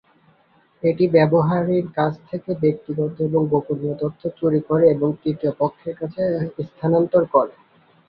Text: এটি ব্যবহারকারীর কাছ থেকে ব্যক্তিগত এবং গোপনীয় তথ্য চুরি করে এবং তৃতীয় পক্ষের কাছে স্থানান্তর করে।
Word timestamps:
এটি 0.83 1.05
ব্যবহারকারীর 1.15 1.87
কাছ 1.97 2.13
থেকে 2.29 2.51
ব্যক্তিগত 2.63 3.15
এবং 3.27 3.41
গোপনীয় 3.51 3.95
তথ্য 4.01 4.21
চুরি 4.37 4.61
করে 4.69 4.85
এবং 4.89 5.09
তৃতীয় 5.21 5.53
পক্ষের 5.59 5.95
কাছে 5.99 6.21
স্থানান্তর 6.67 7.23
করে। 7.33 7.53